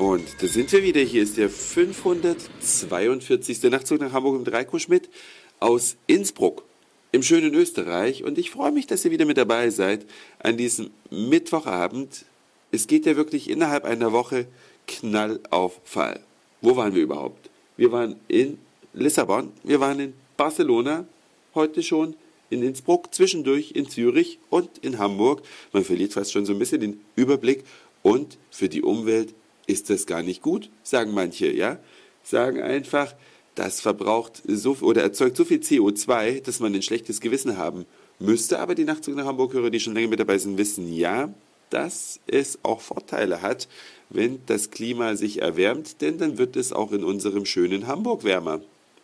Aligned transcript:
Und 0.00 0.24
da 0.40 0.46
sind 0.46 0.72
wir 0.72 0.82
wieder. 0.82 1.02
Hier 1.02 1.22
ist 1.22 1.36
der 1.36 1.50
542. 1.50 3.62
Nachtzug 3.64 4.00
nach 4.00 4.14
Hamburg 4.14 4.38
mit 4.38 4.50
Reiko 4.50 4.78
Schmidt 4.78 5.10
aus 5.58 5.98
Innsbruck 6.06 6.64
im 7.12 7.22
schönen 7.22 7.52
Österreich. 7.52 8.24
Und 8.24 8.38
ich 8.38 8.50
freue 8.50 8.72
mich, 8.72 8.86
dass 8.86 9.04
ihr 9.04 9.10
wieder 9.10 9.26
mit 9.26 9.36
dabei 9.36 9.68
seid 9.68 10.06
an 10.38 10.56
diesem 10.56 10.88
Mittwochabend. 11.10 12.24
Es 12.72 12.86
geht 12.86 13.04
ja 13.04 13.14
wirklich 13.14 13.50
innerhalb 13.50 13.84
einer 13.84 14.10
Woche 14.10 14.46
Knall 14.86 15.38
auf 15.50 15.82
Fall. 15.84 16.20
Wo 16.62 16.76
waren 16.76 16.94
wir 16.94 17.02
überhaupt? 17.02 17.50
Wir 17.76 17.92
waren 17.92 18.16
in 18.26 18.56
Lissabon, 18.94 19.52
wir 19.64 19.80
waren 19.80 20.00
in 20.00 20.14
Barcelona, 20.38 21.04
heute 21.54 21.82
schon 21.82 22.16
in 22.48 22.62
Innsbruck, 22.62 23.14
zwischendurch 23.14 23.72
in 23.72 23.86
Zürich 23.86 24.38
und 24.48 24.78
in 24.78 24.96
Hamburg. 24.96 25.42
Man 25.74 25.84
verliert 25.84 26.14
fast 26.14 26.32
schon 26.32 26.46
so 26.46 26.54
ein 26.54 26.58
bisschen 26.58 26.80
den 26.80 27.00
Überblick. 27.16 27.64
Und 28.02 28.38
für 28.50 28.70
die 28.70 28.80
Umwelt 28.80 29.34
ist 29.70 29.90
das 29.90 30.06
gar 30.06 30.22
nicht 30.22 30.42
gut, 30.42 30.70
sagen 30.82 31.12
manche, 31.12 31.50
ja? 31.52 31.78
Sagen 32.22 32.60
einfach, 32.60 33.14
das 33.54 33.80
verbraucht 33.80 34.42
so 34.46 34.76
oder 34.80 35.02
erzeugt 35.02 35.36
so 35.36 35.44
viel 35.44 35.58
CO2, 35.58 36.42
dass 36.42 36.60
man 36.60 36.74
ein 36.74 36.82
schlechtes 36.82 37.20
Gewissen 37.20 37.56
haben 37.56 37.86
müsste. 38.18 38.60
Aber 38.60 38.74
die 38.74 38.84
Nachtzug 38.84 39.16
nach 39.16 39.26
Hamburg-Hörer, 39.26 39.70
die 39.70 39.80
schon 39.80 39.94
länger 39.94 40.08
mit 40.08 40.20
dabei 40.20 40.38
sind, 40.38 40.58
wissen 40.58 40.92
ja, 40.92 41.32
dass 41.70 42.20
es 42.26 42.58
auch 42.62 42.80
Vorteile 42.80 43.42
hat, 43.42 43.68
wenn 44.10 44.40
das 44.46 44.70
Klima 44.70 45.16
sich 45.16 45.40
erwärmt, 45.40 46.00
denn 46.00 46.18
dann 46.18 46.36
wird 46.36 46.56
es 46.56 46.72
auch 46.72 46.92
in 46.92 47.04
unserem 47.04 47.46
schönen 47.46 47.86
Hamburg 47.86 48.24
wärmer. 48.24 48.60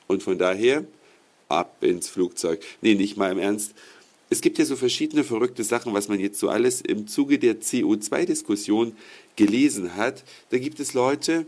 Und 0.09 0.23
von 0.23 0.39
daher 0.39 0.85
ab 1.49 1.77
ins 1.81 2.09
Flugzeug. 2.09 2.61
Nee, 2.81 2.95
nicht 2.95 3.17
mal 3.17 3.33
im 3.33 3.39
Ernst. 3.39 3.75
Es 4.29 4.41
gibt 4.41 4.59
ja 4.59 4.65
so 4.65 4.75
verschiedene 4.75 5.23
verrückte 5.23 5.63
Sachen, 5.63 5.95
was 5.95 6.09
man 6.09 6.19
jetzt 6.19 6.41
so 6.41 6.49
alles 6.49 6.81
im 6.81 7.07
Zuge 7.07 7.39
der 7.39 7.61
CO2-Diskussion 7.61 8.97
gelesen 9.37 9.95
hat. 9.95 10.25
Da 10.51 10.59
gibt 10.59 10.81
es 10.81 10.95
Leute, 10.95 11.47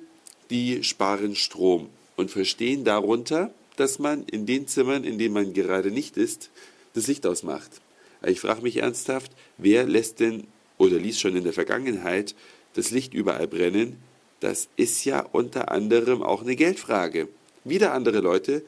die 0.51 0.85
sparen 0.85 1.35
Strom 1.35 1.89
und 2.17 2.31
verstehen 2.31 2.85
darunter, 2.85 3.53
dass 3.77 3.99
man 3.99 4.25
in 4.25 4.47
den 4.47 4.69
Zimmern, 4.69 5.05
in 5.05 5.19
denen 5.19 5.35
man 5.35 5.53
gerade 5.53 5.91
nicht 5.91 6.17
ist, 6.17 6.51
das 6.95 7.09
Licht 7.09 7.27
ausmacht. 7.27 7.81
Ich 8.25 8.41
frage 8.41 8.63
mich 8.63 8.77
ernsthaft, 8.77 9.33
wer 9.57 9.85
lässt 9.85 10.21
denn 10.21 10.47
oder 10.79 10.99
ließ 10.99 11.19
schon 11.19 11.37
in 11.37 11.45
der 11.45 11.53
Vergangenheit 11.53 12.35
das 12.75 12.91
Licht 12.91 13.13
überall 13.13 13.49
brennen? 13.49 13.97
Das 14.41 14.69
ist 14.77 15.05
ja 15.05 15.21
unter 15.33 15.73
anderem 15.73 16.23
auch 16.23 16.43
eine 16.43 16.55
Geldfrage. 16.55 17.29
Wieder 17.65 17.93
andere 17.93 18.21
Leute 18.21 18.63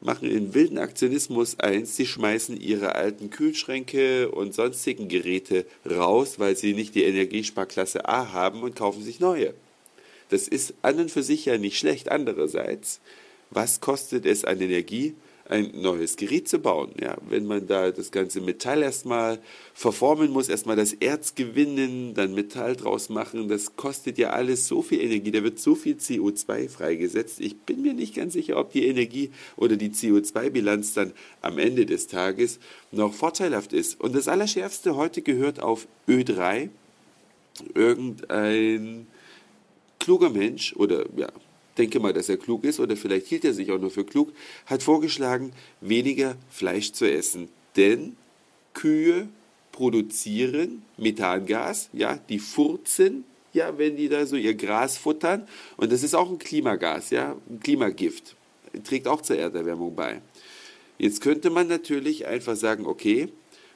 machen 0.00 0.30
in 0.30 0.54
wilden 0.54 0.78
Aktionismus 0.78 1.58
eins, 1.58 1.96
sie 1.96 2.06
schmeißen 2.06 2.58
ihre 2.60 2.94
alten 2.94 3.30
Kühlschränke 3.30 4.30
und 4.30 4.54
sonstigen 4.54 5.08
Geräte 5.08 5.66
raus, 5.88 6.38
weil 6.38 6.56
sie 6.56 6.72
nicht 6.72 6.94
die 6.94 7.04
Energiesparklasse 7.04 8.08
A 8.08 8.32
haben 8.32 8.62
und 8.62 8.76
kaufen 8.76 9.02
sich 9.02 9.20
neue. 9.20 9.54
Das 10.30 10.48
ist 10.48 10.74
an 10.82 10.98
und 11.00 11.10
für 11.10 11.22
sich 11.22 11.44
ja 11.44 11.58
nicht 11.58 11.78
schlecht. 11.78 12.10
Andererseits, 12.10 13.00
was 13.50 13.80
kostet 13.80 14.24
es 14.24 14.44
an 14.44 14.60
Energie, 14.60 15.14
ein 15.50 15.72
neues 15.74 16.16
Gerät 16.16 16.48
zu 16.48 16.60
bauen. 16.60 16.92
Ja, 17.00 17.16
wenn 17.28 17.44
man 17.44 17.66
da 17.66 17.90
das 17.90 18.12
ganze 18.12 18.40
Metall 18.40 18.82
erstmal 18.82 19.40
verformen 19.74 20.30
muss, 20.30 20.48
erstmal 20.48 20.76
das 20.76 20.92
Erz 20.92 21.34
gewinnen, 21.34 22.14
dann 22.14 22.34
Metall 22.34 22.76
draus 22.76 23.08
machen, 23.08 23.48
das 23.48 23.74
kostet 23.74 24.16
ja 24.16 24.30
alles 24.30 24.68
so 24.68 24.80
viel 24.80 25.00
Energie, 25.00 25.32
da 25.32 25.42
wird 25.42 25.58
so 25.58 25.74
viel 25.74 25.96
CO2 25.96 26.68
freigesetzt. 26.68 27.40
Ich 27.40 27.58
bin 27.58 27.82
mir 27.82 27.94
nicht 27.94 28.14
ganz 28.14 28.32
sicher, 28.32 28.58
ob 28.58 28.72
die 28.72 28.86
Energie 28.86 29.32
oder 29.56 29.76
die 29.76 29.90
CO2-Bilanz 29.90 30.94
dann 30.94 31.12
am 31.42 31.58
Ende 31.58 31.84
des 31.84 32.06
Tages 32.06 32.60
noch 32.92 33.12
vorteilhaft 33.12 33.72
ist. 33.72 34.00
Und 34.00 34.14
das 34.14 34.28
Allerschärfste 34.28 34.94
heute 34.94 35.20
gehört 35.20 35.60
auf 35.60 35.88
Ö3. 36.08 36.68
Irgendein 37.74 39.08
kluger 39.98 40.30
Mensch 40.30 40.74
oder 40.76 41.06
ja, 41.16 41.28
denke 41.80 41.98
mal, 41.98 42.12
dass 42.12 42.28
er 42.28 42.36
klug 42.36 42.64
ist 42.64 42.78
oder 42.78 42.96
vielleicht 42.96 43.26
hielt 43.26 43.44
er 43.44 43.54
sich 43.54 43.72
auch 43.72 43.80
nur 43.80 43.90
für 43.90 44.04
klug, 44.04 44.32
hat 44.66 44.82
vorgeschlagen, 44.82 45.52
weniger 45.80 46.36
Fleisch 46.50 46.92
zu 46.92 47.10
essen. 47.10 47.48
Denn 47.76 48.16
Kühe 48.74 49.28
produzieren 49.72 50.82
Methangas, 50.98 51.88
ja, 51.92 52.18
die 52.28 52.38
furzen, 52.38 53.24
ja, 53.54 53.78
wenn 53.78 53.96
die 53.96 54.08
da 54.08 54.26
so 54.26 54.36
ihr 54.36 54.54
Gras 54.54 54.98
futtern. 54.98 55.48
Und 55.78 55.90
das 55.90 56.02
ist 56.02 56.14
auch 56.14 56.30
ein 56.30 56.38
Klimagas, 56.38 57.10
ja, 57.10 57.34
ein 57.48 57.60
Klimagift. 57.60 58.36
Trägt 58.84 59.08
auch 59.08 59.22
zur 59.22 59.36
Erderwärmung 59.36 59.94
bei. 59.96 60.20
Jetzt 60.98 61.22
könnte 61.22 61.48
man 61.48 61.66
natürlich 61.66 62.26
einfach 62.26 62.56
sagen, 62.56 62.84
okay, 62.86 63.28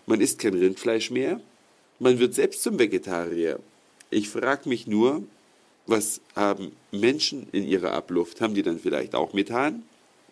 man 0.06 0.20
isst 0.20 0.38
kein 0.38 0.54
Rindfleisch 0.54 1.10
mehr, 1.10 1.40
man 1.98 2.18
wird 2.18 2.34
selbst 2.34 2.62
zum 2.62 2.78
Vegetarier. 2.78 3.58
Ich 4.10 4.28
frage 4.28 4.68
mich 4.68 4.86
nur, 4.86 5.24
was 5.86 6.20
haben 6.34 6.72
Menschen 6.92 7.46
in 7.52 7.66
ihrer 7.66 7.92
Abluft? 7.92 8.40
Haben 8.40 8.54
die 8.54 8.62
dann 8.62 8.78
vielleicht 8.78 9.14
auch 9.14 9.32
Methan? 9.32 9.82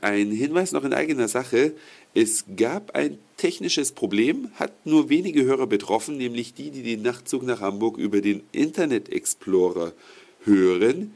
Ein 0.00 0.30
Hinweis 0.30 0.72
noch 0.72 0.84
in 0.84 0.94
eigener 0.94 1.28
Sache. 1.28 1.72
Es 2.14 2.44
gab 2.56 2.94
ein 2.94 3.18
technisches 3.36 3.92
Problem, 3.92 4.50
hat 4.54 4.86
nur 4.86 5.08
wenige 5.08 5.44
Hörer 5.44 5.66
betroffen, 5.66 6.16
nämlich 6.16 6.54
die, 6.54 6.70
die 6.70 6.82
den 6.82 7.02
Nachtzug 7.02 7.42
nach 7.42 7.60
Hamburg 7.60 7.98
über 7.98 8.20
den 8.20 8.42
Internet 8.52 9.10
Explorer 9.10 9.92
hören. 10.44 11.12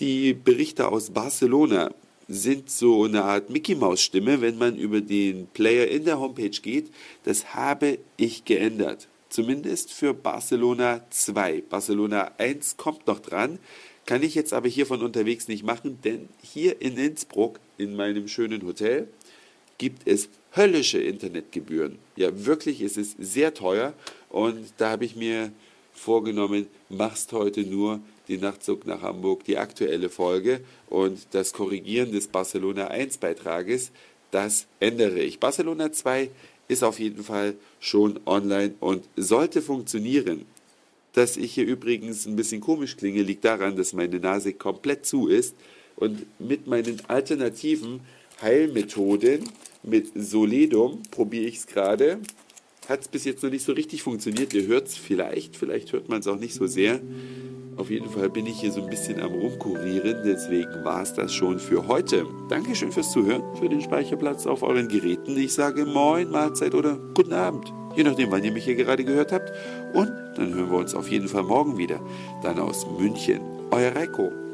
Die 0.00 0.32
Berichte 0.32 0.86
aus 0.86 1.10
Barcelona 1.10 1.92
sind 2.28 2.70
so 2.70 3.02
eine 3.02 3.24
Art 3.24 3.50
Mickey 3.50 3.74
Maus 3.74 4.00
Stimme, 4.00 4.40
wenn 4.40 4.56
man 4.56 4.76
über 4.76 5.00
den 5.00 5.48
Player 5.48 5.88
in 5.88 6.04
der 6.04 6.20
Homepage 6.20 6.50
geht. 6.50 6.92
Das 7.24 7.56
habe 7.56 7.98
ich 8.16 8.44
geändert. 8.44 9.08
Zumindest 9.28 9.92
für 9.92 10.14
Barcelona 10.14 11.00
2. 11.10 11.62
Barcelona 11.68 12.30
1 12.38 12.76
kommt 12.76 13.08
noch 13.08 13.18
dran. 13.18 13.58
Kann 14.06 14.22
ich 14.22 14.36
jetzt 14.36 14.52
aber 14.52 14.68
hier 14.68 14.86
von 14.86 15.02
unterwegs 15.02 15.48
nicht 15.48 15.64
machen, 15.64 15.98
denn 16.04 16.28
hier 16.42 16.80
in 16.80 16.96
Innsbruck, 16.96 17.58
in 17.76 17.96
meinem 17.96 18.28
schönen 18.28 18.64
Hotel, 18.64 19.08
gibt 19.78 20.06
es 20.06 20.28
höllische 20.54 21.00
Internetgebühren. 21.00 21.98
Ja, 22.14 22.46
wirklich 22.46 22.82
ist 22.82 22.98
es 22.98 23.16
sehr 23.18 23.52
teuer 23.52 23.94
und 24.28 24.72
da 24.76 24.90
habe 24.90 25.04
ich 25.04 25.16
mir 25.16 25.50
vorgenommen, 25.98 26.66
machst 26.88 27.32
heute 27.32 27.62
nur 27.62 28.00
den 28.28 28.40
Nachtzug 28.40 28.86
nach 28.86 29.02
Hamburg, 29.02 29.44
die 29.44 29.58
aktuelle 29.58 30.08
Folge 30.08 30.60
und 30.88 31.18
das 31.32 31.52
Korrigieren 31.52 32.12
des 32.12 32.28
Barcelona 32.28 32.88
1 32.88 33.18
Beitrages, 33.18 33.90
das 34.30 34.66
ändere 34.80 35.20
ich. 35.20 35.40
Barcelona 35.40 35.92
2 35.92 36.30
ist 36.68 36.84
auf 36.84 36.98
jeden 36.98 37.24
Fall 37.24 37.54
schon 37.80 38.20
online 38.26 38.74
und 38.80 39.04
sollte 39.16 39.62
funktionieren. 39.62 40.44
Dass 41.14 41.36
ich 41.36 41.54
hier 41.54 41.64
übrigens 41.64 42.26
ein 42.26 42.36
bisschen 42.36 42.60
komisch 42.60 42.96
klinge, 42.96 43.22
liegt 43.22 43.44
daran, 43.44 43.76
dass 43.76 43.94
meine 43.94 44.20
Nase 44.20 44.52
komplett 44.52 45.06
zu 45.06 45.28
ist 45.28 45.54
und 45.96 46.26
mit 46.38 46.66
meinen 46.66 47.02
alternativen 47.08 48.00
Heilmethoden 48.42 49.48
mit 49.82 50.10
Soledum 50.14 51.02
probiere 51.10 51.46
ich 51.46 51.56
es 51.56 51.66
gerade 51.66 52.18
hat 52.88 53.02
es 53.02 53.08
bis 53.08 53.24
jetzt 53.24 53.42
noch 53.42 53.50
nicht 53.50 53.64
so 53.64 53.72
richtig 53.72 54.02
funktioniert. 54.02 54.54
Ihr 54.54 54.66
hört 54.66 54.88
es 54.88 54.96
vielleicht, 54.96 55.56
vielleicht 55.56 55.92
hört 55.92 56.08
man 56.08 56.20
es 56.20 56.26
auch 56.26 56.38
nicht 56.38 56.54
so 56.54 56.66
sehr. 56.66 57.00
Auf 57.76 57.90
jeden 57.90 58.10
Fall 58.10 58.28
bin 58.28 58.46
ich 58.46 58.60
hier 58.60 58.72
so 58.72 58.82
ein 58.82 58.90
bisschen 58.90 59.20
am 59.20 59.32
Rumkurieren, 59.32 60.24
deswegen 60.24 60.84
war 60.84 61.00
es 61.02 61.14
das 61.14 61.32
schon 61.32 61.60
für 61.60 61.86
heute. 61.86 62.26
Dankeschön 62.48 62.90
fürs 62.90 63.12
Zuhören, 63.12 63.42
für 63.56 63.68
den 63.68 63.80
Speicherplatz 63.80 64.46
auf 64.46 64.64
euren 64.64 64.88
Geräten. 64.88 65.36
Ich 65.36 65.52
sage 65.52 65.86
Moin, 65.86 66.28
Mahlzeit 66.28 66.74
oder 66.74 66.98
Guten 67.14 67.34
Abend, 67.34 67.72
je 67.94 68.02
nachdem, 68.02 68.32
wann 68.32 68.42
ihr 68.42 68.50
mich 68.50 68.64
hier 68.64 68.74
gerade 68.74 69.04
gehört 69.04 69.30
habt. 69.30 69.52
Und 69.94 70.10
dann 70.34 70.54
hören 70.54 70.70
wir 70.70 70.78
uns 70.78 70.94
auf 70.94 71.08
jeden 71.08 71.28
Fall 71.28 71.44
morgen 71.44 71.78
wieder. 71.78 72.00
Dann 72.42 72.58
aus 72.58 72.84
München. 72.98 73.40
Euer 73.70 73.94
Reiko. 73.94 74.47